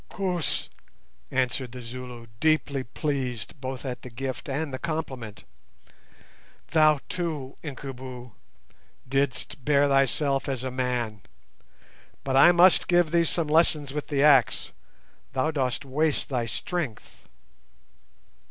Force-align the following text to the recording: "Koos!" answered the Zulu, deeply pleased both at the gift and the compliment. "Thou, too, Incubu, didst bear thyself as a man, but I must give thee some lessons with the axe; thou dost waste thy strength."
"Koos!" 0.09 0.67
answered 1.29 1.73
the 1.73 1.81
Zulu, 1.83 2.25
deeply 2.39 2.83
pleased 2.83 3.61
both 3.61 3.85
at 3.85 4.01
the 4.01 4.09
gift 4.09 4.49
and 4.49 4.73
the 4.73 4.79
compliment. 4.79 5.43
"Thou, 6.71 7.01
too, 7.07 7.55
Incubu, 7.63 8.31
didst 9.07 9.63
bear 9.63 9.87
thyself 9.87 10.49
as 10.49 10.63
a 10.63 10.71
man, 10.71 11.21
but 12.23 12.35
I 12.35 12.51
must 12.51 12.87
give 12.87 13.11
thee 13.11 13.25
some 13.25 13.47
lessons 13.47 13.93
with 13.93 14.07
the 14.07 14.23
axe; 14.23 14.71
thou 15.33 15.51
dost 15.51 15.85
waste 15.85 16.29
thy 16.29 16.47
strength." 16.47 17.27